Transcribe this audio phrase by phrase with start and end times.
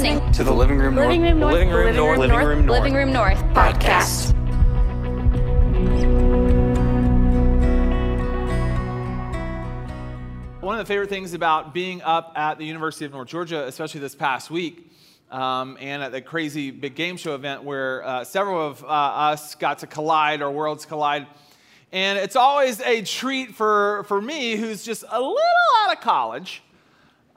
[0.00, 2.94] listening to the Living Room Living Room North, Living Room North, Living Room North, Living
[2.94, 4.32] Room North podcast.
[10.60, 13.98] One of the favorite things about being up at the University of North Georgia, especially
[13.98, 14.88] this past week,
[15.32, 19.56] um, and at the crazy big game show event where uh, several of uh, us
[19.56, 21.26] got to collide, our worlds collide.
[21.90, 25.38] And it's always a treat for, for me, who's just a little
[25.82, 26.62] out of college,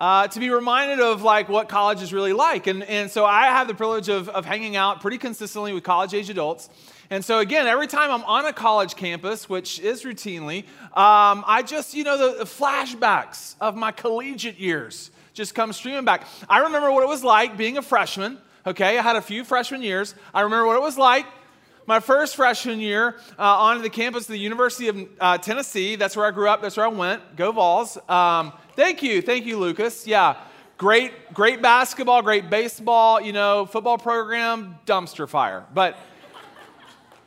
[0.02, 2.66] uh, to be reminded of like what college is really like.
[2.66, 6.16] And, and so I have the privilege of, of hanging out pretty consistently with college
[6.16, 6.72] age adults.
[7.12, 10.64] And so again, every time I'm on a college campus, which is routinely,
[10.98, 16.04] um, I just, you know, the, the flashbacks of my collegiate years just come streaming
[16.04, 16.26] back.
[16.50, 18.40] I remember what it was like being a freshman.
[18.66, 20.16] Okay, I had a few freshman years.
[20.34, 21.28] I remember what it was like
[21.92, 25.98] my first freshman year uh, onto the campus of the University of uh, Tennessee.
[25.98, 26.62] That's where I grew up.
[26.62, 27.36] That's where I went.
[27.36, 27.98] Go Vols.
[28.08, 29.22] Um, thank you.
[29.22, 30.08] Thank you, Lucas.
[30.08, 30.38] Yeah.
[30.78, 35.66] Great, great basketball, great baseball, you know, football program, dumpster fire.
[35.74, 35.98] But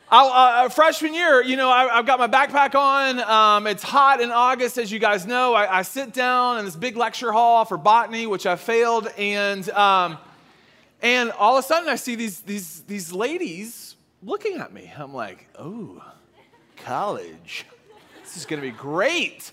[0.09, 3.19] uh, freshman year, you know, I, have got my backpack on.
[3.19, 5.53] Um, it's hot in August, as you guys know.
[5.53, 9.69] I, I, sit down in this big lecture hall for botany, which I failed, and
[9.69, 10.17] um,
[11.03, 13.84] and all of a sudden I see these these these ladies
[14.25, 14.91] looking at me.
[14.97, 16.03] I'm like, oh,
[16.77, 17.65] college.
[18.23, 19.51] This is going to be great.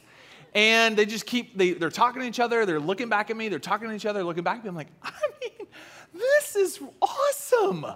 [0.54, 2.66] And they just keep, they, they're talking to each other.
[2.66, 3.48] They're looking back at me.
[3.48, 4.68] They're talking to each other, looking back at me.
[4.70, 5.68] I'm like, I mean,
[6.12, 7.86] this is awesome.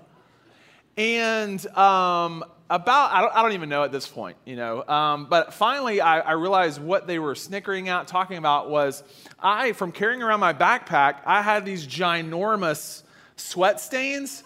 [0.96, 5.26] And um, about, I don't, I don't, even know at this point, you know, um,
[5.26, 9.04] but finally I, I, realized what they were snickering at, talking about was
[9.38, 13.02] I, from carrying around my backpack, I had these ginormous
[13.36, 14.42] sweat stains.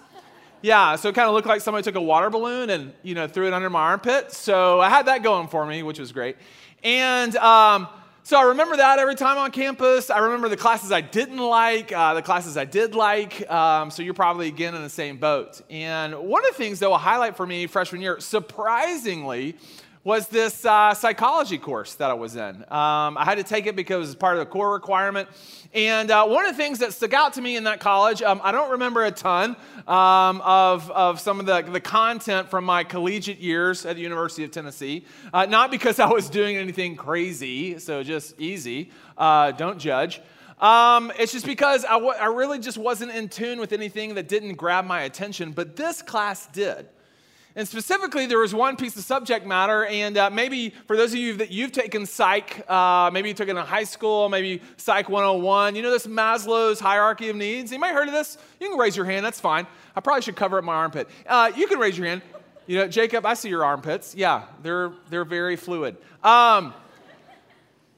[0.62, 3.26] Yeah, so it kind of looked like somebody took a water balloon and, you know,
[3.26, 4.32] threw it under my armpit.
[4.32, 6.36] So I had that going for me, which was great.
[6.84, 7.88] And, um,
[8.22, 10.10] so I remember that every time on campus.
[10.10, 13.50] I remember the classes I didn't like, uh, the classes I did like.
[13.50, 15.62] Um, so you're probably again in the same boat.
[15.70, 19.56] And one of the things that will highlight for me freshman year, surprisingly,
[20.02, 22.56] was this uh, psychology course that I was in.
[22.56, 25.28] Um, I had to take it because it was part of the core requirement.
[25.74, 28.40] And uh, one of the things that stuck out to me in that college, um,
[28.42, 29.56] I don't remember a ton
[29.86, 34.42] um, of, of some of the, the content from my collegiate years at the University
[34.42, 35.04] of Tennessee.
[35.34, 40.22] Uh, not because I was doing anything crazy, so just easy, uh, don't judge.
[40.60, 44.28] Um, it's just because I, w- I really just wasn't in tune with anything that
[44.28, 46.88] didn't grab my attention, but this class did.
[47.56, 51.18] And specifically, there was one piece of subject matter, and uh, maybe for those of
[51.18, 55.08] you that you've taken psych, uh, maybe you took it in high school, maybe Psych
[55.08, 57.72] 101, you know this Maslow's hierarchy of needs?
[57.72, 58.38] You Anybody heard of this?
[58.60, 59.66] You can raise your hand, that's fine.
[59.96, 61.08] I probably should cover up my armpit.
[61.26, 62.22] Uh, you can raise your hand.
[62.68, 64.14] You know, Jacob, I see your armpits.
[64.14, 65.96] Yeah, they're, they're very fluid.
[66.22, 66.72] Um,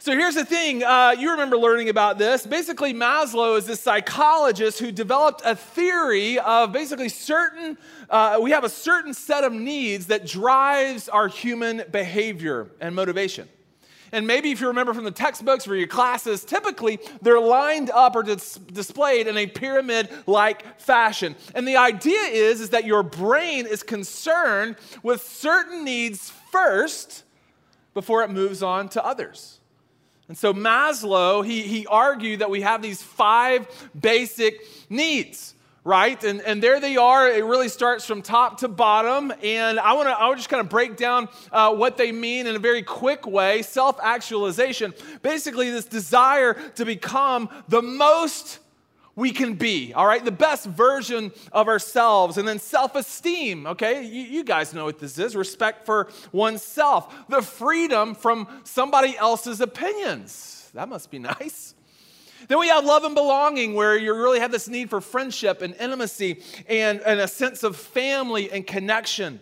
[0.03, 2.45] so here's the thing uh, you remember learning about this.
[2.45, 7.79] Basically, Maslow is this psychologist who developed a theory of basically certain,
[8.11, 13.49] uh, we have a certain set of needs that drives our human behavior and motivation.
[14.11, 18.17] And maybe if you remember from the textbooks or your classes, typically they're lined up
[18.17, 21.37] or dis- displayed in a pyramid like fashion.
[21.55, 24.75] And the idea is, is that your brain is concerned
[25.05, 27.23] with certain needs first
[27.95, 29.61] before it moves on to others.
[30.28, 33.66] And so Maslow, he, he argued that we have these five
[33.99, 36.22] basic needs, right?
[36.25, 37.28] And, and there they are.
[37.28, 39.33] It really starts from top to bottom.
[39.43, 42.56] And I want to I just kind of break down uh, what they mean in
[42.56, 43.62] a very quick way.
[43.62, 48.60] Self actualization, basically, this desire to become the most
[49.15, 50.25] we can be, all right?
[50.25, 52.39] The best version of ourselves.
[52.39, 54.05] And then self esteem, okay?
[54.05, 59.61] You, you, guys know what this is respect for oneself, the freedom from somebody else's
[59.61, 60.71] opinions.
[60.75, 61.75] That must be nice.
[62.49, 65.75] Then we have love and belonging, where you really have this need for friendship and
[65.75, 69.41] intimacy and, and a sense of family and connection.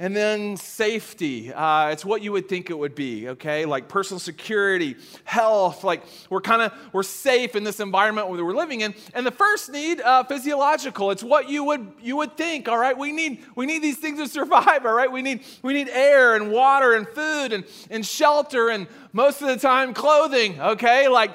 [0.00, 1.52] And then safety.
[1.52, 3.66] Uh, it's what you would think it would be, okay?
[3.66, 5.84] Like personal security, health.
[5.84, 8.94] Like we're kind of we're safe in this environment that we're living in.
[9.12, 11.10] And the first need, uh, physiological.
[11.10, 12.66] It's what you would you would think.
[12.66, 14.86] All right, we need we need these things to survive.
[14.86, 18.86] All right, we need we need air and water and food and and shelter and
[19.12, 20.58] most of the time clothing.
[20.58, 21.32] Okay, like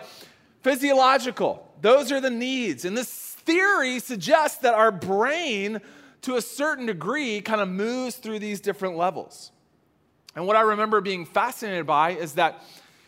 [0.63, 1.71] physiological.
[1.81, 2.83] Those are the needs.
[2.83, 3.11] And this
[3.45, 5.81] theory suggests that our brain
[6.25, 9.51] to a certain degree, kind of moves through these different levels.
[10.35, 12.63] And what I remember being fascinated by is that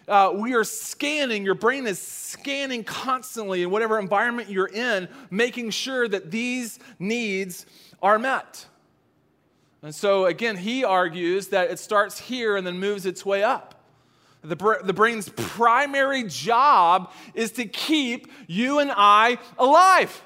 [0.08, 5.72] uh, we are scanning, your brain is scanning constantly in whatever environment you're in, making
[5.72, 7.66] sure that these needs
[8.04, 8.68] are met.
[9.82, 13.84] And so, again, he argues that it starts here and then moves its way up.
[14.44, 20.22] The, the brain's primary job is to keep you and I alive.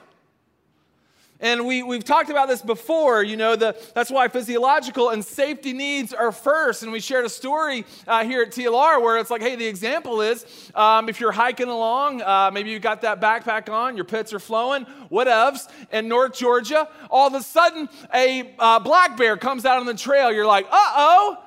[1.42, 5.74] And we, we've talked about this before, you know, the, that's why physiological and safety
[5.74, 6.84] needs are first.
[6.84, 10.22] And we shared a story uh, here at TLR where it's like, hey, the example
[10.22, 14.32] is um, if you're hiking along, uh, maybe you've got that backpack on, your pits
[14.34, 19.66] are flowing, whatevs, in North Georgia, all of a sudden a uh, black bear comes
[19.66, 20.32] out on the trail.
[20.32, 21.44] You're like, uh oh.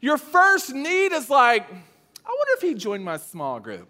[0.00, 3.88] Your first need is like, I wonder if he joined my small group.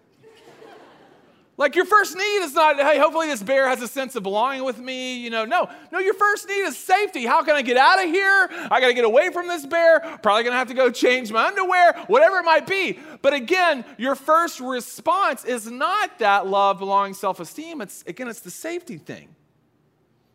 [1.59, 4.63] Like your first need is not, hey, hopefully this bear has a sense of belonging
[4.63, 5.17] with me.
[5.17, 7.25] You know, no, no, your first need is safety.
[7.25, 8.47] How can I get out of here?
[8.71, 9.99] I got to get away from this bear.
[10.23, 12.97] Probably to have to go change my underwear, whatever it might be.
[13.21, 17.81] But again, your first response is not that love, belonging, self esteem.
[17.81, 19.27] It's, again, it's the safety thing.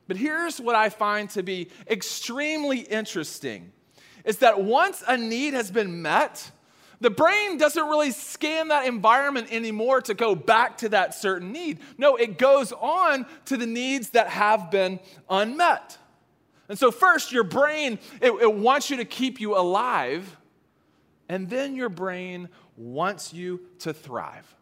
[0.06, 3.73] But here's what I find to be extremely interesting
[4.26, 6.50] is that once a need has been met,
[7.04, 11.80] the brain doesn't really scan that environment anymore to go back to that certain need.
[11.98, 14.98] No, it goes on to the needs that have been
[15.28, 15.98] unmet.
[16.66, 20.34] And so, first, your brain, it, it wants you to keep you alive,
[21.28, 24.54] and then your brain wants you to thrive.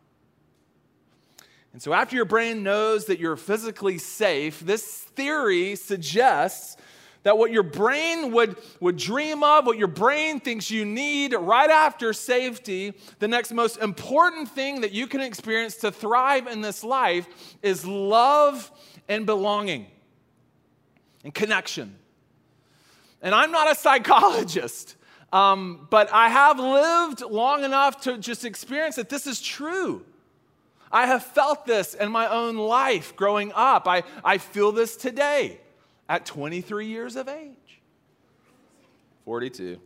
[1.73, 6.77] And so, after your brain knows that you're physically safe, this theory suggests
[7.23, 11.71] that what your brain would, would dream of, what your brain thinks you need right
[11.71, 16.83] after safety, the next most important thing that you can experience to thrive in this
[16.83, 17.27] life
[17.63, 18.71] is love
[19.09, 19.87] and belonging
[21.25, 21.97] and connection.
[23.21, 24.97] And I'm not a psychologist,
[25.33, 30.05] um, but I have lived long enough to just experience that this is true.
[30.91, 33.87] I have felt this in my own life growing up.
[33.87, 35.62] I, I feel this today
[36.13, 37.81] at 23 years of age.
[39.25, 39.81] 42.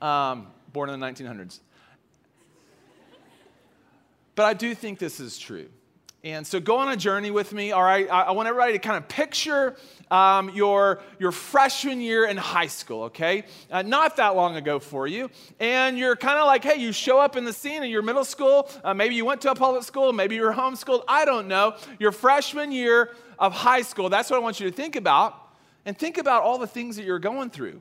[0.00, 1.60] Um, born in the 1900s.
[4.34, 5.68] But I do think this is true.
[6.24, 8.10] And so go on a journey with me, all right?
[8.10, 9.76] I, I want everybody to kind of picture
[10.10, 13.44] um, your, your freshman year in high school, okay?
[13.70, 15.30] Uh, not that long ago for you.
[15.60, 18.24] And you're kind of like, hey, you show up in the scene in your middle
[18.24, 18.70] school.
[18.82, 21.04] Uh, maybe you went to a public school, maybe you were homeschooled.
[21.06, 21.76] I don't know.
[21.98, 25.45] Your freshman year of high school, that's what I want you to think about
[25.86, 27.80] and think about all the things that you're going through.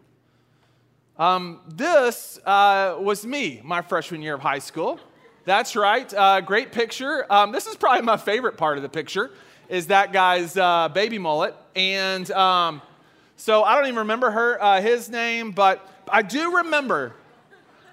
[1.18, 5.00] Um, this uh, was me, my freshman year of high school.
[5.44, 7.26] That's right, uh, great picture.
[7.32, 9.32] Um, this is probably my favorite part of the picture,
[9.70, 11.56] is that guy's uh, baby mullet.
[11.76, 12.82] And um,
[13.38, 17.14] so I don't even remember her, uh, his name, but I do remember,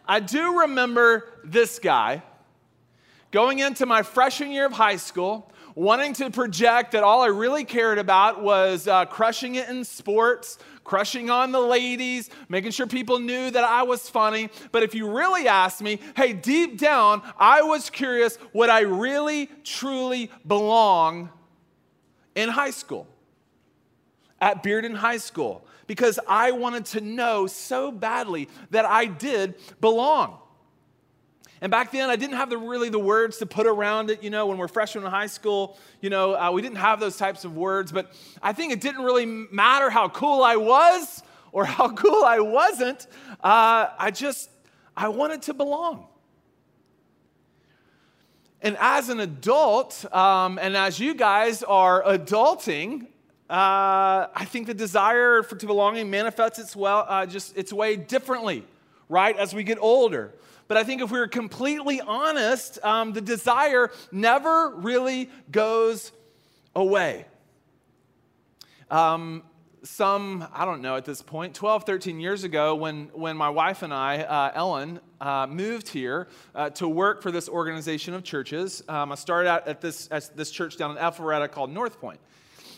[0.07, 2.23] I do remember this guy
[3.31, 7.65] going into my freshman year of high school wanting to project that all I really
[7.65, 13.19] cared about was uh, crushing it in sports, crushing on the ladies, making sure people
[13.19, 14.51] knew that I was funny.
[14.71, 19.49] But if you really ask me, hey, deep down, I was curious would I really,
[19.65, 21.31] truly belong
[22.35, 23.07] in high school,
[24.41, 25.67] at Bearden High School?
[25.87, 30.39] Because I wanted to know so badly that I did belong.
[31.63, 34.21] And back then, I didn't have the, really the words to put around it.
[34.21, 37.17] You know, when we're freshmen in high school, you know, uh, we didn't have those
[37.17, 37.93] types of words.
[37.93, 38.13] But
[38.43, 41.23] I think it didn't really matter how cool I was
[41.53, 43.07] or how cool I wasn't.
[43.41, 44.51] Uh, I just,
[44.97, 46.09] I wanted to belong.
[48.61, 53.03] And as an adult, um, and as you guys are adulting,
[53.49, 57.95] uh, I think the desire for to belonging manifests its well, uh, just its way
[57.95, 58.65] differently,
[59.13, 59.37] right?
[59.37, 60.35] As we get older.
[60.69, 66.13] But I think if we are completely honest, um, the desire never really goes
[66.75, 67.27] away.
[68.91, 69.43] Um,
[69.85, 73.83] some, I don't know at this point, 12, 13 years ago, when, when my wife
[73.83, 78.83] and I, uh, Ellen, uh, moved here uh, to work for this organization of churches.
[78.89, 82.21] Um, I started out at this, at this church down in Alpharetta called North Point.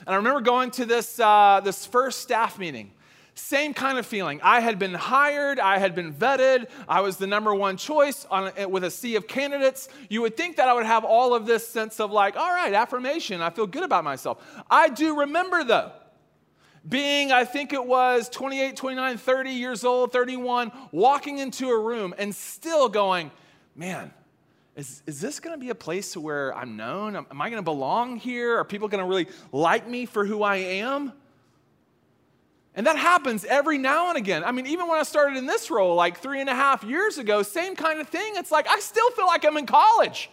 [0.00, 2.92] And I remember going to this, uh, this first staff meeting.
[3.34, 4.40] Same kind of feeling.
[4.42, 8.52] I had been hired, I had been vetted, I was the number one choice on,
[8.56, 9.88] eh, with a sea of candidates.
[10.08, 12.72] You would think that I would have all of this sense of, like, all right,
[12.72, 14.44] affirmation, I feel good about myself.
[14.70, 15.90] I do remember, though,
[16.88, 22.14] being, I think it was 28, 29, 30 years old, 31, walking into a room
[22.16, 23.32] and still going,
[23.74, 24.12] man,
[24.76, 27.16] is, is this going to be a place where I'm known?
[27.16, 28.58] Am I going to belong here?
[28.58, 31.12] Are people going to really like me for who I am?
[32.76, 34.42] And that happens every now and again.
[34.42, 37.18] I mean, even when I started in this role like three and a half years
[37.18, 38.34] ago, same kind of thing.
[38.36, 40.28] It's like I still feel like I'm in college,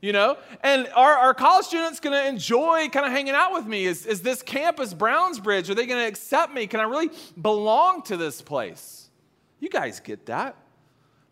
[0.00, 0.38] you know?
[0.62, 3.86] And are, our college students gonna enjoy kind of hanging out with me?
[3.86, 5.68] Is, is this campus Browns Bridge?
[5.68, 6.68] Are they gonna accept me?
[6.68, 9.10] Can I really belong to this place?
[9.58, 10.54] You guys get that.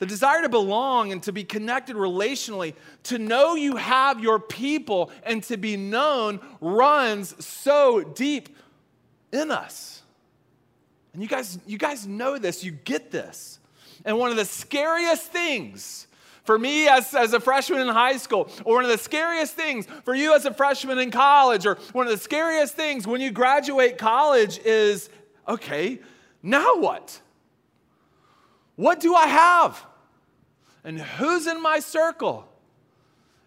[0.00, 2.74] The desire to belong and to be connected relationally,
[3.04, 8.56] to know you have your people and to be known runs so deep
[9.32, 10.02] in us.
[11.12, 13.58] And you guys, you guys know this, you get this.
[14.04, 16.06] And one of the scariest things
[16.44, 19.86] for me as, as a freshman in high school, or one of the scariest things
[20.04, 23.30] for you as a freshman in college, or one of the scariest things when you
[23.30, 25.10] graduate college is
[25.46, 25.98] okay,
[26.42, 27.20] now what?
[28.76, 29.84] What do I have?
[30.84, 32.48] And who's in my circle?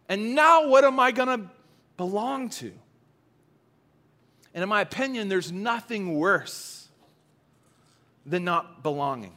[0.09, 1.49] And now what am I to
[1.97, 2.71] belong to?
[4.53, 6.80] And in my opinion, there's nothing worse
[8.25, 9.33] than not belonging.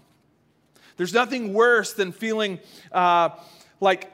[0.97, 2.61] There's nothing worse than feeling
[2.93, 3.31] uh,
[3.81, 4.11] like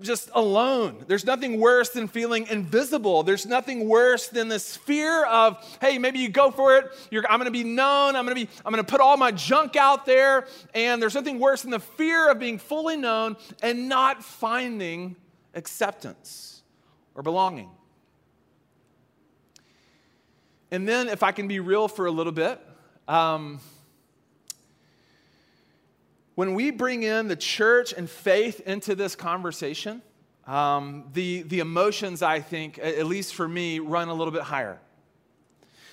[0.00, 1.04] just alone.
[1.06, 3.22] There's nothing worse than feeling invisible.
[3.22, 6.86] There's nothing worse than this fear of, hey, maybe you go for it.
[7.10, 8.16] You're, I'm going to be known.
[8.16, 10.48] I'm going to be, I'm going to put all my junk out there.
[10.74, 15.16] And there's nothing worse than the fear of being fully known and not finding
[15.54, 16.62] acceptance
[17.14, 17.70] or belonging.
[20.70, 22.60] And then, if I can be real for a little bit,
[23.06, 23.60] um,
[26.34, 30.02] when we bring in the church and faith into this conversation,
[30.46, 34.78] um, the, the emotions, I think, at least for me, run a little bit higher.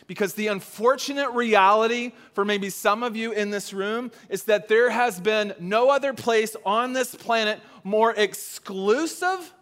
[0.08, 4.90] Because the unfortunate reality for maybe some of you in this room is that there
[4.90, 9.54] has been no other place on this planet more exclusive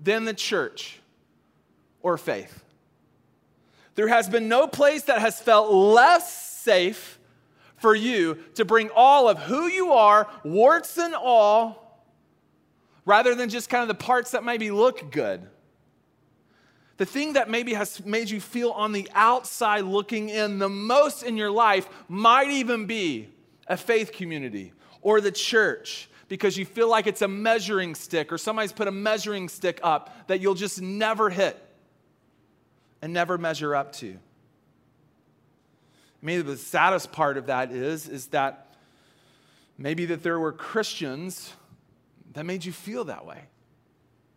[0.00, 1.00] than the church
[2.02, 2.64] or faith.
[3.94, 7.17] There has been no place that has felt less safe
[7.78, 12.04] for you to bring all of who you are, warts and all,
[13.04, 15.48] rather than just kind of the parts that maybe look good.
[16.98, 21.22] The thing that maybe has made you feel on the outside looking in the most
[21.22, 23.28] in your life might even be
[23.68, 28.38] a faith community or the church because you feel like it's a measuring stick or
[28.38, 31.56] somebody's put a measuring stick up that you'll just never hit
[33.00, 34.18] and never measure up to.
[36.20, 38.74] Maybe the saddest part of that is, is that
[39.76, 41.52] maybe that there were Christians
[42.32, 43.42] that made you feel that way,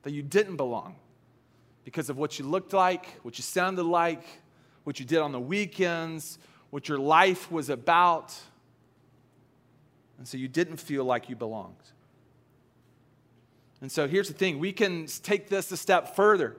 [0.04, 0.96] that you didn't belong
[1.84, 4.24] because of what you looked like, what you sounded like,
[4.84, 6.38] what you did on the weekends,
[6.70, 8.36] what your life was about.
[10.18, 11.76] And so you didn't feel like you belonged.
[13.82, 16.56] And so here's the thing we can take this a step further.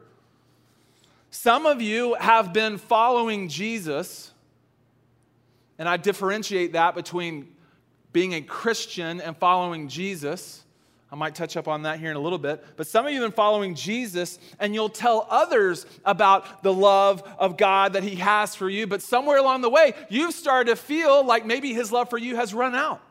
[1.31, 4.32] Some of you have been following Jesus
[5.83, 7.49] and I differentiate that between
[8.13, 10.63] being a Christian and following Jesus.
[11.11, 12.65] I might touch up on that here in a little bit.
[12.77, 17.25] But some of you have been following Jesus, and you'll tell others about the love
[17.37, 18.87] of God that He has for you.
[18.87, 22.37] But somewhere along the way, you've started to feel like maybe His love for you
[22.37, 23.03] has run out.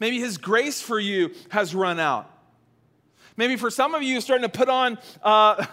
[0.00, 2.30] Maybe His grace for you has run out.
[3.36, 5.66] Maybe for some of you, starting to put on, uh,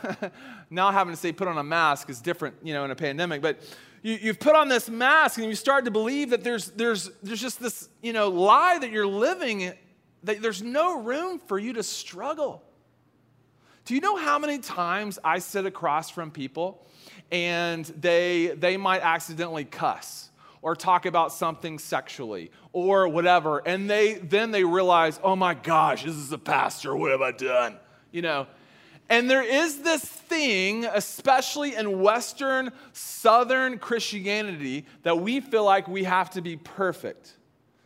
[0.69, 3.41] now having to say put on a mask is different, you know, in a pandemic,
[3.41, 3.61] but
[4.01, 7.41] you, you've put on this mask and you start to believe that there's, there's, there's
[7.41, 9.73] just this you know, lie that you're living,
[10.23, 12.63] that there's no room for you to struggle.
[13.85, 16.85] Do you know how many times I sit across from people
[17.31, 20.29] and they, they might accidentally cuss?
[20.63, 26.03] or talk about something sexually or whatever and they then they realize oh my gosh
[26.03, 27.75] this is a pastor what have i done
[28.11, 28.45] you know
[29.11, 36.05] and there is this thing, especially in Western, Southern Christianity, that we feel like we
[36.05, 37.35] have to be perfect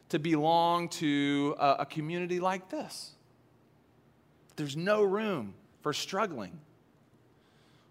[0.09, 3.13] to belong to a, a community like this.
[4.55, 6.59] There's no room for struggling.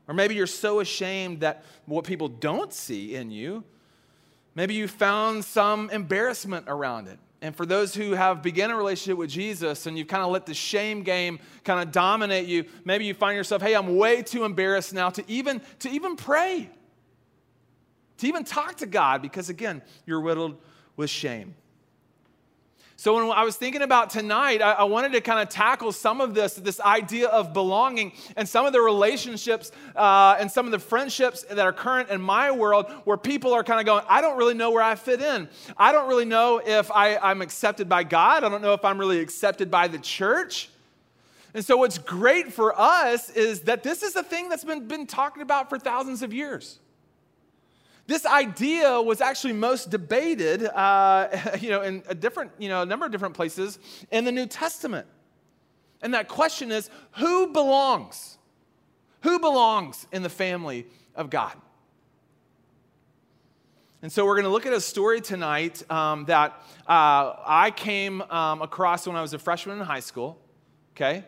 [0.07, 3.65] Or maybe you're so ashamed that what people don't see in you,
[4.55, 7.19] maybe you found some embarrassment around it.
[7.45, 10.47] And for those who have begun a relationship with Jesus and you've kind of let
[10.47, 14.45] the shame game kind of dominate you, maybe you find yourself, hey, I'm way too
[14.45, 16.71] embarrassed now to even to even pray.
[18.17, 20.57] To even talk to God because again, you're riddled
[20.97, 21.55] with shame.
[22.97, 26.21] So when I was thinking about tonight, I, I wanted to kind of tackle some
[26.21, 30.73] of this, this idea of belonging and some of the relationships uh, and some of
[30.73, 34.21] the friendships that are current in my world where people are kind of going, I
[34.21, 35.49] don't really know where I fit in.
[35.77, 38.45] I don't really know if I, I'm accepted by God.
[38.45, 40.71] I don't know if I'm really accepted by the church.
[41.53, 45.07] And so what's great for us is that this is a thing that's been, been
[45.07, 46.79] talked about for thousands of years.
[48.07, 51.29] This idea was actually most debated, uh,
[51.61, 53.79] you know, in a different, you know, a number of different places
[54.11, 55.07] in the New Testament.
[56.03, 58.37] And that question is, who belongs?
[59.23, 61.55] Who belongs in the family of God?
[64.03, 68.21] And so we're going to look at a story tonight um, that uh, I came
[68.21, 70.39] um, across when I was a freshman in high school.
[70.95, 71.25] Okay,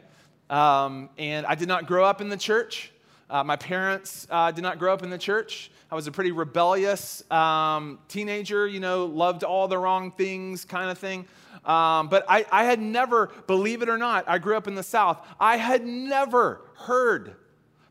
[0.50, 2.92] um, and I did not grow up in the church.
[3.28, 5.70] Uh, my parents uh, did not grow up in the church.
[5.90, 10.90] I was a pretty rebellious um, teenager, you know, loved all the wrong things kind
[10.90, 11.26] of thing.
[11.64, 14.82] Um, but I, I had never, believe it or not, I grew up in the
[14.82, 15.26] South.
[15.40, 17.34] I had never heard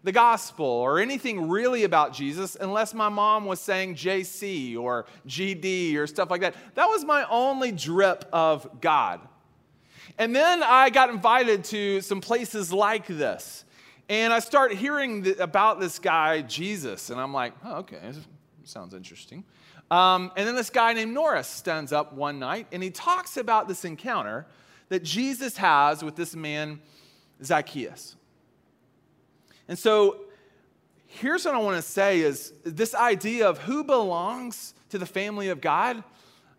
[0.04, 5.96] the gospel or anything really about Jesus unless my mom was saying JC or GD
[5.96, 6.56] or stuff like that.
[6.76, 9.20] That was my only drip of God.
[10.18, 13.65] And then I got invited to some places like this.
[14.08, 18.00] And I start hearing about this guy, Jesus, and I'm like, oh, okay,
[18.64, 19.44] sounds interesting.
[19.90, 23.68] Um, and then this guy named Norris stands up one night and he talks about
[23.68, 24.48] this encounter
[24.90, 26.80] that Jesus has with this man,
[27.44, 28.16] Zacchaeus.
[29.68, 30.22] And so
[31.08, 35.50] here's what I want to say is this idea of who belongs to the family
[35.50, 36.04] of God,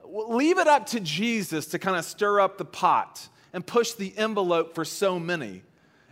[0.04, 4.16] leave it up to Jesus to kind of stir up the pot and push the
[4.16, 5.62] envelope for so many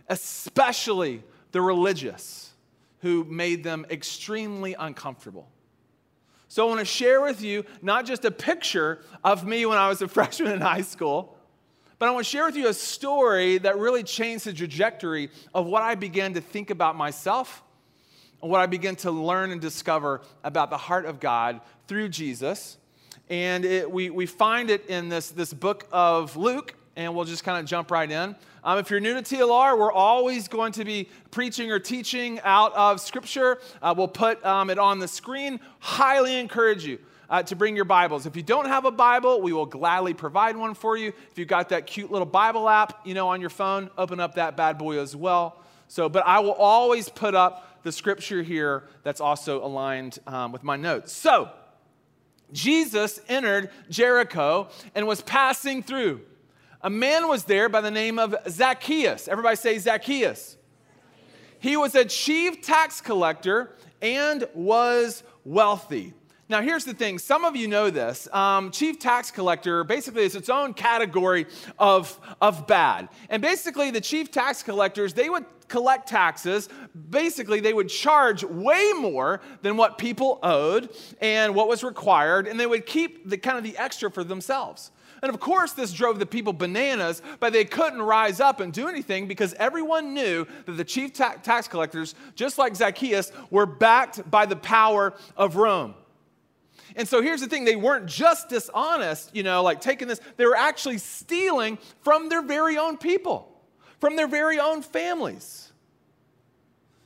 [0.09, 2.51] especially the religious
[2.99, 5.47] who made them extremely uncomfortable.
[6.47, 9.89] So I want to share with you not just a picture of me when I
[9.89, 11.37] was a freshman in high school,
[11.97, 15.65] but I want to share with you a story that really changed the trajectory of
[15.65, 17.63] what I began to think about myself
[18.41, 22.77] and what I began to learn and discover about the heart of God through Jesus.
[23.29, 27.43] And it, we, we find it in this, this book of Luke, and we'll just
[27.43, 28.35] kind of jump right in.
[28.63, 32.73] Um, if you're new to TLR, we're always going to be preaching or teaching out
[32.73, 33.59] of Scripture.
[33.81, 35.59] Uh, we'll put um, it on the screen.
[35.79, 36.99] Highly encourage you.
[37.27, 38.27] Uh, to bring your Bibles.
[38.27, 41.11] If you don't have a Bible, we will gladly provide one for you.
[41.31, 44.35] If you've got that cute little Bible app, you know, on your phone, open up
[44.35, 45.59] that bad boy as well.
[45.87, 50.63] So, but I will always put up the scripture here that's also aligned um, with
[50.63, 51.13] my notes.
[51.13, 51.49] So,
[52.51, 56.21] Jesus entered Jericho and was passing through
[56.85, 59.27] a man was there by the name of Zacchaeus.
[59.27, 60.55] Everybody say Zacchaeus.
[61.59, 66.13] He was a chief tax collector and was wealthy.
[66.47, 68.27] Now, here's the thing some of you know this.
[68.31, 71.47] Um, chief tax collector basically is its own category
[71.79, 73.09] of, of bad.
[73.31, 76.69] And basically, the chief tax collectors, they would collect taxes.
[77.09, 82.59] Basically, they would charge way more than what people owed and what was required, and
[82.59, 84.91] they would keep the kind of the extra for themselves.
[85.25, 88.87] And of course, this drove the people bananas, but they couldn't rise up and do
[88.87, 94.29] anything because everyone knew that the chief ta- tax collectors, just like Zacchaeus, were backed
[94.29, 95.95] by the power of Rome.
[96.95, 100.45] And so here's the thing they weren't just dishonest, you know, like taking this, they
[100.45, 103.51] were actually stealing from their very own people,
[103.99, 105.64] from their very own families.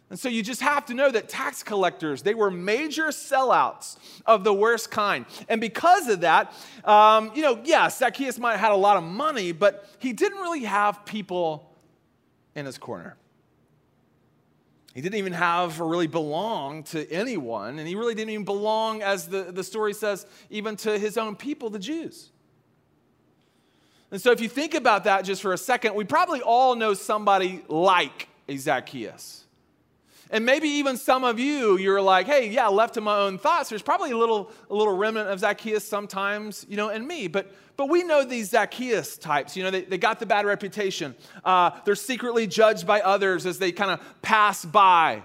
[0.09, 4.43] And so you just have to know that tax collectors, they were major sellouts of
[4.43, 5.25] the worst kind.
[5.47, 6.51] And because of that,
[6.83, 10.39] um, you know, yeah, Zacchaeus might have had a lot of money, but he didn't
[10.39, 11.71] really have people
[12.55, 13.17] in his corner.
[14.95, 19.03] He didn't even have or really belong to anyone, and he really didn't even belong,
[19.03, 22.31] as the, the story says, even to his own people, the Jews.
[24.11, 26.95] And so if you think about that just for a second, we probably all know
[26.95, 29.45] somebody like a Zacchaeus.
[30.31, 33.69] And maybe even some of you, you're like, hey, yeah, left to my own thoughts.
[33.69, 37.27] There's probably a little, a little remnant of Zacchaeus sometimes, you know, in me.
[37.27, 39.57] But, but we know these Zacchaeus types.
[39.57, 41.15] You know, they, they got the bad reputation.
[41.43, 45.23] Uh, they're secretly judged by others as they kind of pass by.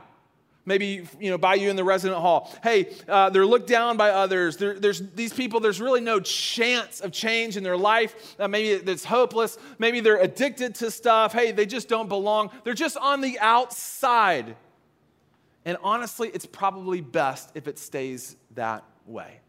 [0.66, 2.50] Maybe, you know, by you in the resident hall.
[2.62, 4.56] Hey, uh, they're looked down by others.
[4.56, 8.34] There, there's these people, there's really no chance of change in their life.
[8.40, 9.58] Uh, maybe it's hopeless.
[9.78, 11.34] Maybe they're addicted to stuff.
[11.34, 12.50] Hey, they just don't belong.
[12.64, 14.56] They're just on the outside.
[15.64, 19.40] And honestly, it's probably best if it stays that way.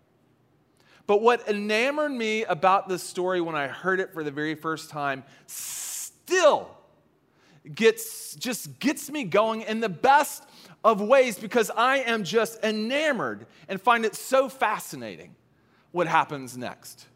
[1.07, 4.89] But what enamored me about this story when I heard it for the very first
[4.89, 6.69] time still
[7.73, 10.43] gets just gets me going in the best
[10.83, 15.35] of ways because I am just enamored and find it so fascinating
[15.91, 17.07] what happens next.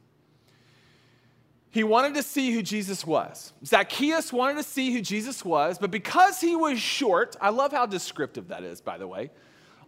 [1.71, 3.53] He wanted to see who Jesus was.
[3.63, 7.85] Zacchaeus wanted to see who Jesus was, but because he was short, I love how
[7.85, 9.29] descriptive that is, by the way.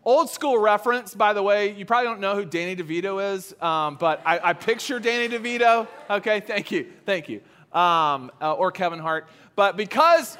[0.03, 3.97] Old school reference, by the way, you probably don't know who Danny DeVito is, um,
[3.99, 5.87] but I, I, picture Danny DeVito.
[6.09, 7.41] Okay, thank you, thank you.
[7.71, 9.27] Um, uh, or Kevin Hart.
[9.55, 10.37] But because,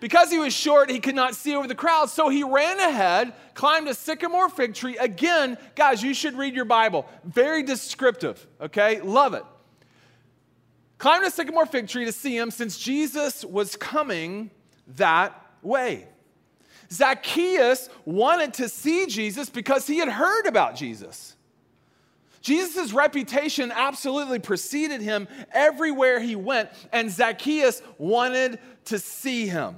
[0.00, 3.32] because he was short, he could not see over the crowd, so he ran ahead,
[3.54, 4.96] climbed a sycamore fig tree.
[4.96, 7.06] Again, guys, you should read your Bible.
[7.24, 9.00] Very descriptive, okay?
[9.00, 9.44] Love it
[11.00, 14.50] climbed a sycamore fig tree to see him since Jesus was coming
[14.96, 16.06] that way.
[16.92, 21.36] Zacchaeus wanted to see Jesus because he had heard about Jesus.
[22.42, 29.76] Jesus' reputation absolutely preceded him everywhere he went, and Zacchaeus wanted to see him.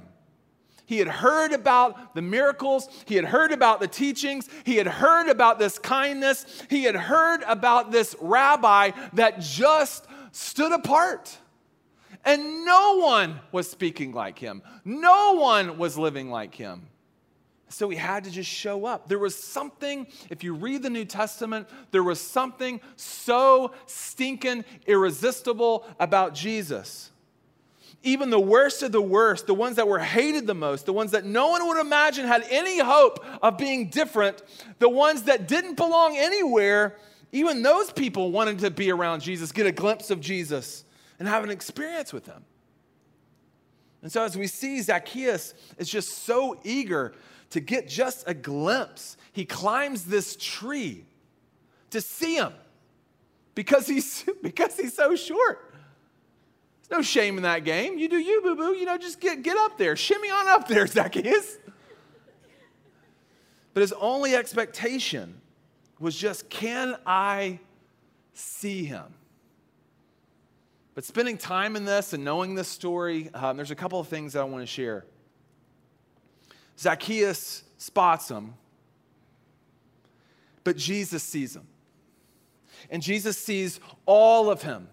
[0.85, 2.89] He had heard about the miracles.
[3.05, 4.49] He had heard about the teachings.
[4.65, 6.45] He had heard about this kindness.
[6.69, 11.37] He had heard about this rabbi that just stood apart.
[12.25, 16.87] And no one was speaking like him, no one was living like him.
[17.69, 19.09] So he had to just show up.
[19.09, 25.87] There was something, if you read the New Testament, there was something so stinking irresistible
[25.99, 27.09] about Jesus
[28.03, 31.11] even the worst of the worst, the ones that were hated the most, the ones
[31.11, 34.43] that no one would imagine had any hope of being different,
[34.79, 36.97] the ones that didn't belong anywhere,
[37.33, 40.85] even those people wanted to be around Jesus, get a glimpse of Jesus,
[41.17, 42.45] and have an experience with him.
[44.03, 47.13] And so, as we see, Zacchaeus is just so eager
[47.49, 49.17] to get just a glimpse.
[49.31, 51.05] He climbs this tree
[51.89, 52.53] to see him
[53.55, 55.73] because he's, because he's so short.
[56.81, 57.97] There's no shame in that game.
[57.97, 58.75] You do you, boo boo.
[58.75, 59.95] You know, just get, get up there.
[59.95, 61.57] Shimmy on up there, Zacchaeus.
[63.73, 65.41] But his only expectation
[66.03, 67.59] was just, can I
[68.33, 69.05] see him?
[70.95, 74.33] But spending time in this and knowing this story, um, there's a couple of things
[74.33, 75.05] that I want to share.
[76.77, 78.53] Zacchaeus spots him,
[80.65, 81.65] but Jesus sees him.
[82.89, 84.89] And Jesus sees all of him.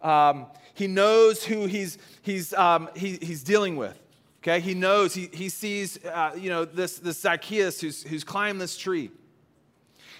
[0.00, 4.00] Um, he knows who he's, he's, um, he, he's dealing with.
[4.42, 8.60] Okay, he knows, he, he sees, uh, you know, this, this Zacchaeus who's, who's climbed
[8.60, 9.10] this tree.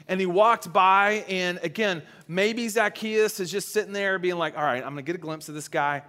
[0.08, 4.64] And he walked by, and again, maybe Zacchaeus is just sitting there being like, all
[4.64, 6.02] right, I'm gonna get a glimpse of this guy.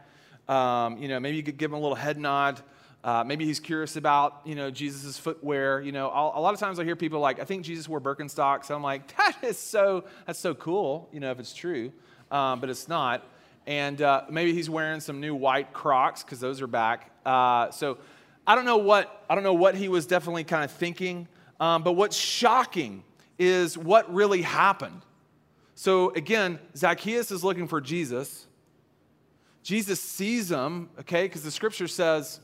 [0.47, 2.61] Um, you know, maybe you could give him a little head nod.
[3.03, 5.81] Uh, maybe he's curious about, you know, Jesus' footwear.
[5.81, 8.69] You know, a lot of times I hear people like, I think Jesus wore Birkenstocks.
[8.69, 11.91] I'm like, that is so, that's so cool, you know, if it's true,
[12.31, 13.23] um, but it's not
[13.67, 17.11] and uh, maybe he's wearing some new white Crocs because those are back.
[17.25, 17.97] Uh, so
[18.47, 21.27] I don't know what I don't know what he was definitely kind of thinking.
[21.59, 23.03] Um, but what's shocking
[23.37, 25.01] is what really happened.
[25.75, 28.47] So again, Zacchaeus is looking for Jesus.
[29.63, 32.39] Jesus sees him, okay, because the scripture says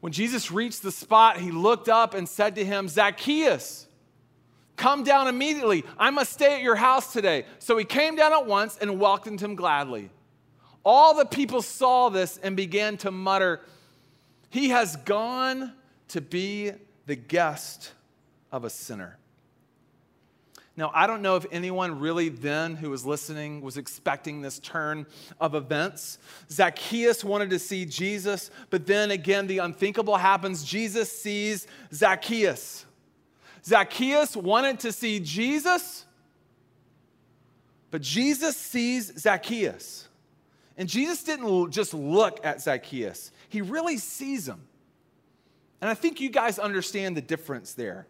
[0.00, 3.86] when Jesus reached the spot, he looked up and said to him, Zacchaeus,
[4.76, 5.84] Come down immediately.
[5.98, 7.46] I must stay at your house today.
[7.58, 10.10] So he came down at once and welcomed him gladly.
[10.84, 13.60] All the people saw this and began to mutter,
[14.50, 15.72] He has gone
[16.08, 16.72] to be
[17.06, 17.92] the guest
[18.52, 19.18] of a sinner.
[20.78, 25.06] Now, I don't know if anyone really then who was listening was expecting this turn
[25.40, 26.18] of events.
[26.50, 30.62] Zacchaeus wanted to see Jesus, but then again, the unthinkable happens.
[30.62, 32.84] Jesus sees Zacchaeus.
[33.64, 36.04] Zacchaeus wanted to see Jesus,
[37.90, 40.08] but Jesus sees Zacchaeus.
[40.76, 44.62] And Jesus didn't just look at Zacchaeus, he really sees him.
[45.80, 48.06] And I think you guys understand the difference there.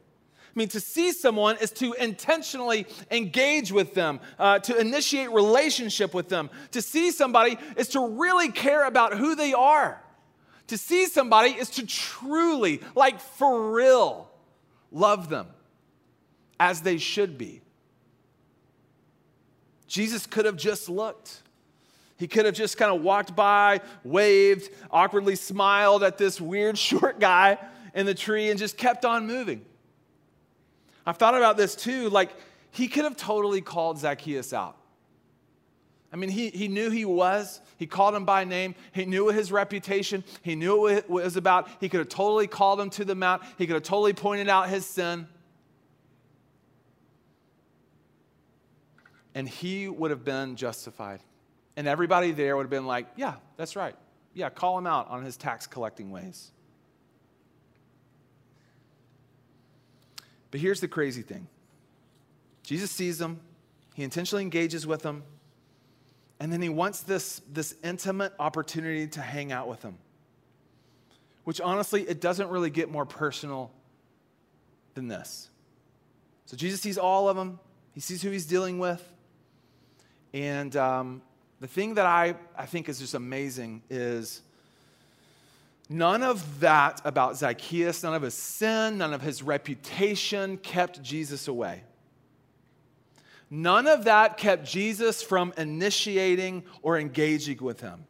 [0.57, 6.31] Mean, to see someone is to intentionally engage with them, uh, to initiate relationship with
[6.31, 6.49] them.
[6.71, 10.03] To see somebody is to really care about who they are.
[10.69, 14.31] To see somebody is to truly, like for real,
[14.91, 15.47] love them
[16.59, 17.61] as they should be.
[19.87, 21.43] Jesus could have just looked.
[22.17, 27.21] He could have just kind of walked by, waved, awkwardly smiled at this weird short
[27.21, 27.59] guy
[27.95, 29.65] in the tree, and just kept on moving.
[31.07, 32.11] I've thought about this too.
[32.11, 32.31] Like,
[32.71, 34.77] he could have totally called Zacchaeus out.
[36.13, 37.61] I mean, he, he knew he was.
[37.79, 38.75] He called him by name.
[38.93, 40.25] He knew his reputation.
[40.43, 41.69] He knew what it was about.
[41.81, 43.43] He could have totally called him to the mount.
[43.59, 45.27] He could have totally pointed out his sin.
[49.35, 51.21] And he would have been justified.
[51.77, 53.95] And everybody there would have been like, yeah, that's right.
[54.33, 56.53] Yeah, call him out on his tax collecting ways.
[60.57, 61.49] But here's the crazy thing
[62.63, 63.41] Jesus sees them,
[63.93, 65.23] he intentionally engages with them,
[66.41, 69.99] and then he wants this, this intimate opportunity to hang out with them,
[71.45, 73.71] Which honestly, it doesn't really get more personal
[74.95, 75.51] than this.
[76.47, 77.61] So Jesus sees all of them,
[77.93, 79.07] he sees who he's dealing with.
[80.33, 81.21] And um,
[81.61, 84.41] the thing that I, I think is just amazing is
[85.89, 91.49] none of that about Zacchaeus, none of his sin, none of his reputation kept Jesus
[91.49, 91.85] away.
[93.49, 98.05] None of that kept Jesus from initiating or engaging with him.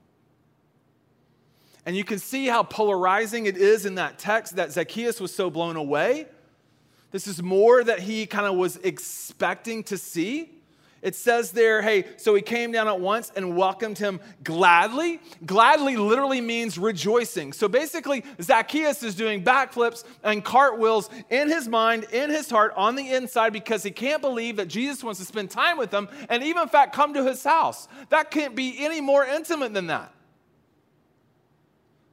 [1.84, 5.50] And you can see how polarizing it is in that text that Zacchaeus was so
[5.50, 6.26] blown away.
[7.12, 10.50] This is more that he kind of was expecting to see.
[11.06, 15.20] It says there, hey, so he came down at once and welcomed him gladly.
[15.46, 17.52] Gladly literally means rejoicing.
[17.52, 22.96] So basically, Zacchaeus is doing backflips and cartwheels in his mind, in his heart, on
[22.96, 26.42] the inside because he can't believe that Jesus wants to spend time with him and
[26.42, 27.86] even, in fact, come to his house.
[28.08, 30.12] That can't be any more intimate than that.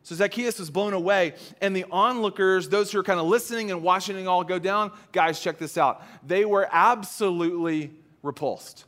[0.04, 3.82] So Zacchaeus was blown away, and the onlookers, those who are kind of listening and
[3.82, 6.04] watching it all go down, guys, check this out.
[6.28, 7.90] They were absolutely
[8.24, 8.86] repulsed,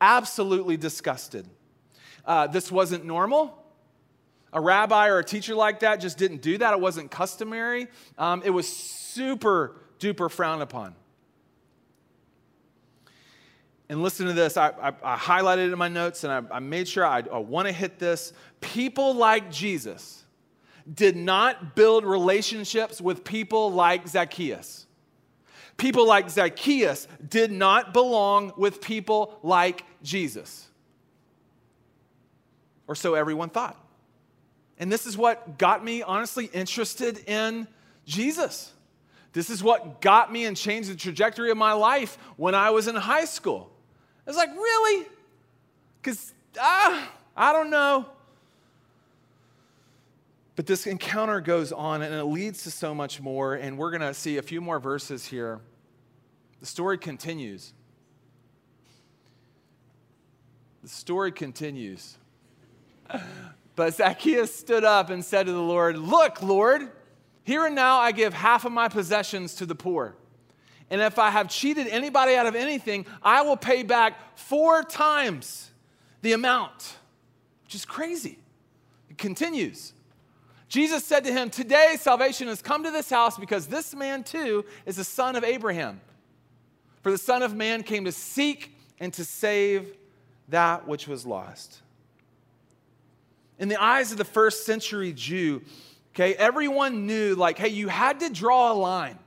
[0.00, 1.48] absolutely disgusted.
[2.24, 3.56] Uh, this wasn't normal.
[4.52, 6.72] A rabbi or a teacher like that just didn't do that.
[6.72, 7.88] It wasn't customary.
[8.18, 10.94] Um, it was super duper frowned upon.
[13.88, 14.56] And listen to this.
[14.56, 17.38] I, I, I highlighted it in my notes and I, I made sure I, I
[17.38, 18.32] want to hit this.
[18.60, 20.24] People like Jesus
[20.92, 24.86] did not build relationships with people like Zacchaeus.
[25.80, 30.68] People like Zacchaeus did not belong with people like Jesus.
[32.86, 33.82] Or so everyone thought.
[34.78, 37.66] And this is what got me honestly interested in
[38.04, 38.74] Jesus.
[39.32, 42.86] This is what got me and changed the trajectory of my life when I was
[42.86, 43.70] in high school.
[44.26, 45.06] I was like, really?
[46.02, 48.04] Because, ah, I don't know.
[50.56, 53.54] But this encounter goes on and it leads to so much more.
[53.54, 55.62] And we're going to see a few more verses here.
[56.60, 57.72] The story continues.
[60.82, 62.16] The story continues.
[63.76, 66.90] But Zacchaeus stood up and said to the Lord, Look, Lord,
[67.44, 70.16] here and now I give half of my possessions to the poor.
[70.90, 75.70] And if I have cheated anybody out of anything, I will pay back four times
[76.20, 76.96] the amount,
[77.64, 78.38] which is crazy.
[79.08, 79.94] It continues.
[80.68, 84.64] Jesus said to him, Today salvation has come to this house because this man too
[84.84, 86.00] is a son of Abraham.
[87.02, 89.94] For the Son of Man came to seek and to save
[90.48, 91.80] that which was lost.
[93.58, 95.62] In the eyes of the first century Jew,
[96.14, 99.18] okay, everyone knew, like, hey, you had to draw a line.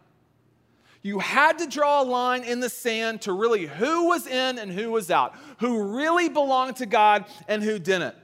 [1.01, 4.71] You had to draw a line in the sand to really who was in and
[4.71, 8.15] who was out, who really belonged to God and who didn't.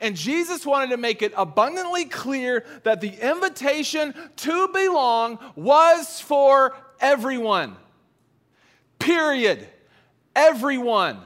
[0.00, 6.76] And Jesus wanted to make it abundantly clear that the invitation to belong was for
[7.00, 7.76] everyone.
[9.06, 9.68] Period.
[10.34, 11.20] Everyone.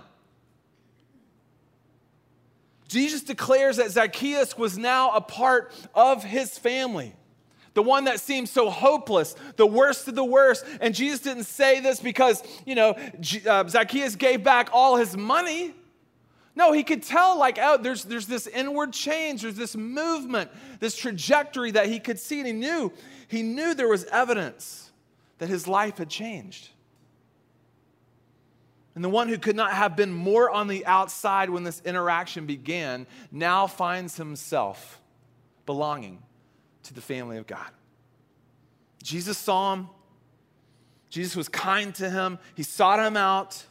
[2.88, 7.14] Jesus declares that Zacchaeus was now a part of his family.
[7.72, 10.66] The one that seemed so hopeless, the worst of the worst.
[10.82, 12.90] And Jesus didn't say this because, you know,
[13.48, 15.72] uh, Zacchaeus gave back all his money.
[16.54, 20.96] No, he could tell, like, oh, there's, there's this inward change, there's this movement, this
[20.96, 22.92] trajectory that he could see, and he knew,
[23.28, 24.90] he knew there was evidence
[25.38, 26.68] that his life had changed.
[28.94, 32.46] And the one who could not have been more on the outside when this interaction
[32.46, 35.00] began now finds himself
[35.64, 36.22] belonging
[36.85, 37.70] to the family of God.
[39.03, 39.88] Jesus saw him.
[41.09, 42.38] Jesus was kind to him.
[42.55, 43.64] He sought him out.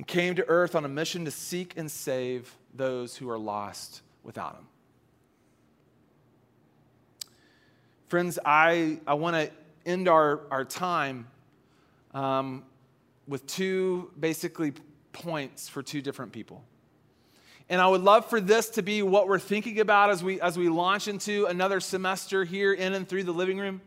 [0.00, 4.00] and came to earth on a mission to seek and save those who are lost
[4.22, 4.66] without him.
[8.08, 9.50] Friends, I, I want to
[9.84, 11.26] end our, our time
[12.14, 12.64] um,
[13.26, 14.72] with two basically
[15.12, 16.64] points for two different people.
[17.68, 20.58] And I would love for this to be what we're thinking about as we, as
[20.58, 23.80] we launch into another semester here in and through the living room.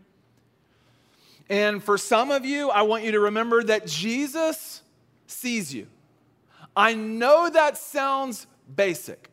[1.50, 4.82] And for some of you, I want you to remember that Jesus
[5.28, 5.88] sees you.
[6.76, 9.30] I know that sounds basic,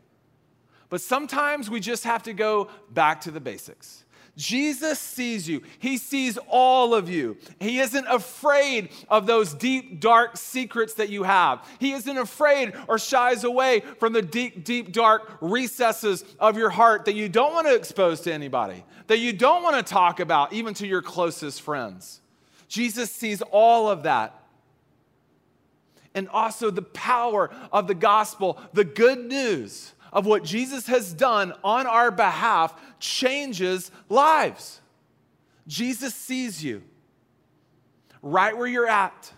[0.88, 4.04] but sometimes we just have to go back to the basics.
[4.40, 5.60] Jesus sees you.
[5.78, 7.36] He sees all of you.
[7.58, 11.68] He isn't afraid of those deep, dark secrets that you have.
[11.78, 17.04] He isn't afraid or shies away from the deep, deep, dark recesses of your heart
[17.04, 20.54] that you don't want to expose to anybody, that you don't want to talk about,
[20.54, 22.22] even to your closest friends.
[22.66, 24.42] Jesus sees all of that
[26.14, 31.52] and also the power of the gospel, the good news of what Jesus has done
[31.62, 34.80] on our behalf changes lives.
[35.66, 36.82] Jesus sees you
[38.22, 39.32] right where you're at,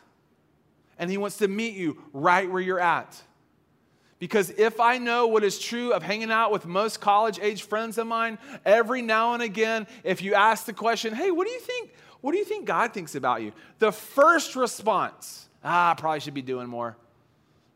[0.98, 3.20] and he wants to meet you right where you're at.
[4.18, 7.98] Because if I know what is true of hanging out with most college age friends
[7.98, 11.60] of mine, every now and again, if you ask the question, hey, what do you
[11.60, 11.92] think?
[12.20, 13.52] What do you think God thinks about you?
[13.80, 16.96] The first response Ah, I probably should be doing more.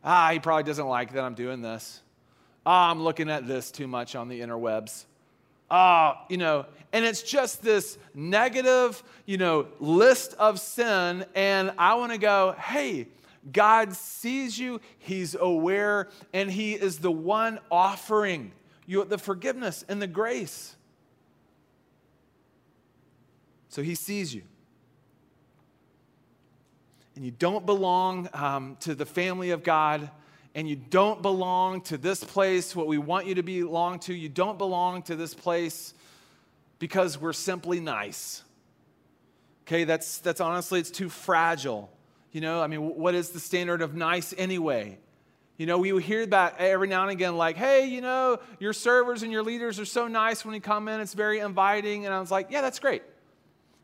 [0.02, 2.00] Ah, he probably doesn't like that I'm doing this.
[2.68, 5.04] Ah, I'm looking at this too much on the interwebs.
[5.70, 11.24] ah, you know, and it's just this negative, you know, list of sin.
[11.34, 13.08] And I want to go, hey,
[13.52, 18.52] God sees you, He's aware, and He is the one offering
[18.86, 20.74] you the forgiveness and the grace.
[23.68, 24.42] So He sees you.
[27.14, 30.10] And you don't belong um, to the family of God,
[30.56, 34.14] and you don't belong to this place, what we want you to belong to.
[34.14, 35.92] You don't belong to this place
[36.78, 38.42] because we're simply nice.
[39.66, 41.90] Okay, that's, that's honestly, it's too fragile.
[42.32, 44.98] You know, I mean, what is the standard of nice anyway?
[45.58, 49.22] You know, we hear that every now and again, like, hey, you know, your servers
[49.22, 52.06] and your leaders are so nice when you come in, it's very inviting.
[52.06, 53.02] And I was like, yeah, that's great.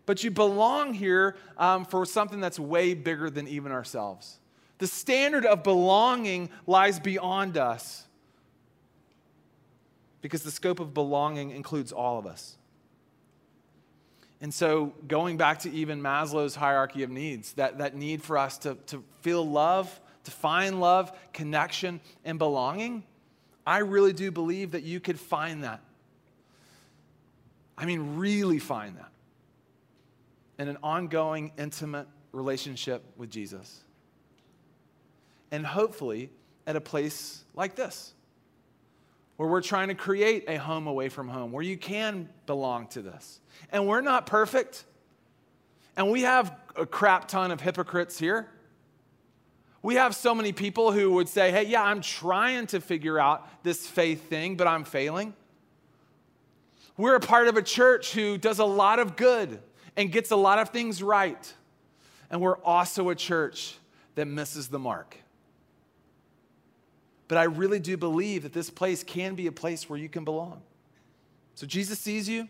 [0.06, 4.38] But you belong here um, for something that's way bigger than even ourselves.
[4.82, 8.04] The standard of belonging lies beyond us
[10.22, 12.56] because the scope of belonging includes all of us.
[14.40, 18.58] And so, going back to even Maslow's hierarchy of needs, that, that need for us
[18.58, 23.04] to, to feel love, to find love, connection, and belonging,
[23.64, 25.78] I really do believe that you could find that.
[27.78, 29.12] I mean, really find that
[30.58, 33.84] in an ongoing, intimate relationship with Jesus.
[35.52, 36.30] And hopefully,
[36.66, 38.14] at a place like this,
[39.36, 43.02] where we're trying to create a home away from home, where you can belong to
[43.02, 44.84] this and we're not perfect.
[45.96, 48.48] And we have a crap ton of hypocrites here.
[49.82, 53.64] We have so many people who would say, hey, yeah, I'm trying to figure out
[53.64, 55.34] this faith thing, but I'm failing.
[56.96, 59.60] We're a part of a church who does a lot of good
[59.96, 61.52] and gets a lot of things right.
[62.30, 63.74] And we're also a church
[64.14, 65.16] that misses the mark.
[67.32, 70.22] But I really do believe that this place can be a place where you can
[70.22, 70.60] belong.
[71.54, 72.46] So Jesus sees you.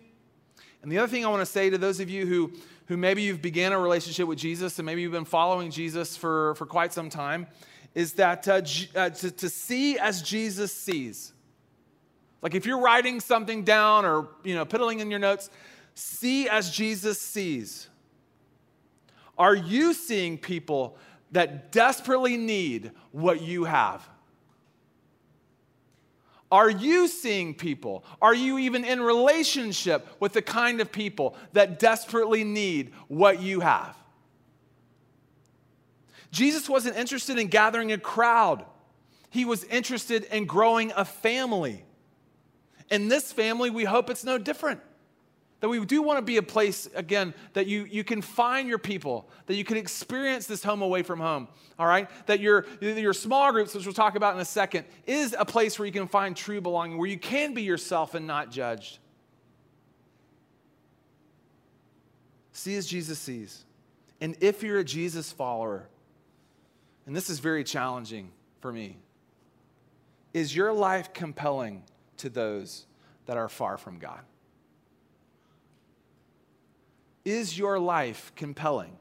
[0.82, 2.52] And the other thing I want to say to those of you who,
[2.86, 6.56] who maybe you've began a relationship with Jesus and maybe you've been following Jesus for,
[6.56, 7.46] for quite some time
[7.94, 8.60] is that uh,
[8.96, 11.32] uh, to, to see as Jesus sees.
[12.42, 15.48] Like if you're writing something down or you know piddling in your notes,
[15.94, 17.86] see as Jesus sees.
[19.38, 20.98] Are you seeing people
[21.30, 24.08] that desperately need what you have?
[26.52, 28.04] Are you seeing people?
[28.20, 33.60] Are you even in relationship with the kind of people that desperately need what you
[33.60, 33.96] have?
[36.30, 38.66] Jesus wasn't interested in gathering a crowd,
[39.30, 41.86] he was interested in growing a family.
[42.90, 44.80] In this family, we hope it's no different.
[45.62, 48.78] That we do want to be a place, again, that you, you can find your
[48.78, 51.46] people, that you can experience this home away from home,
[51.78, 52.10] all right?
[52.26, 55.78] That your, your small groups, which we'll talk about in a second, is a place
[55.78, 58.98] where you can find true belonging, where you can be yourself and not judged.
[62.50, 63.64] See as Jesus sees.
[64.20, 65.86] And if you're a Jesus follower,
[67.06, 68.96] and this is very challenging for me,
[70.34, 71.84] is your life compelling
[72.16, 72.86] to those
[73.26, 74.22] that are far from God?
[77.24, 78.96] Is your life compelling?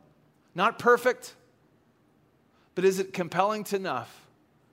[0.54, 1.36] Not perfect,
[2.76, 4.28] but is it compelling to enough,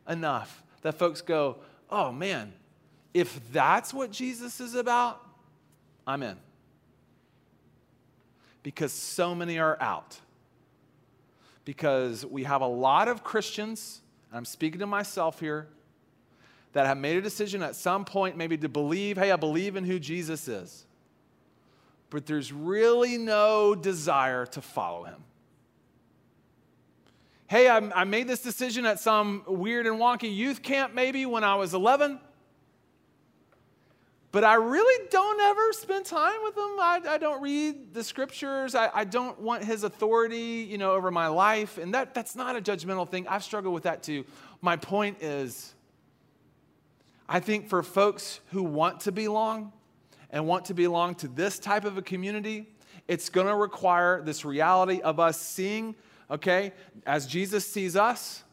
[0.08, 1.56] enough that folks go,
[1.90, 2.52] oh man,
[3.14, 5.24] if that's what Jesus is about,
[6.06, 6.37] I'm in.
[8.62, 10.18] Because so many are out.
[11.64, 15.68] Because we have a lot of Christians, and I'm speaking to myself here,
[16.72, 19.84] that have made a decision at some point maybe to believe, hey, I believe in
[19.84, 20.87] who Jesus is
[22.11, 25.23] but there's really no desire to follow him.
[27.49, 31.44] Hey, I, I, made this decision at some weird and wonky youth camp maybe when
[31.44, 32.21] I was 11,
[34.33, 36.79] but I really don't ever spend time with him.
[36.79, 38.75] I, I don't read the scriptures.
[38.75, 41.79] I, I, don't want his authority, you know, over my life.
[41.79, 43.27] And that, that's not a judgmental thing.
[43.27, 44.27] I've struggled with that too.
[44.61, 45.75] My point is,
[47.27, 49.73] I think for folks who want to belong,
[50.30, 52.66] and want to belong to this type of a community,
[53.06, 55.94] it's going to require this reality of us seeing,
[56.31, 56.72] okay,
[57.06, 58.44] as Jesus sees us,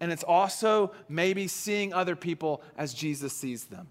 [0.00, 3.88] and it's also maybe seeing other people as Jesus sees them.